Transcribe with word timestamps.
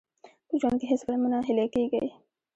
په 0.47 0.53
ژوند 0.59 0.77
کې 0.79 0.85
هېڅکله 0.91 1.17
مه 1.21 1.27
ناهیلي 1.33 1.67
کېږئ. 1.73 2.07